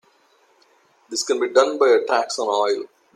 This 1.11 1.21
can 1.21 1.39
be 1.39 1.53
done 1.53 1.77
by 1.77 1.89
a 1.89 2.03
tax 2.05 2.39
on 2.39 2.47
oil. 2.49 2.85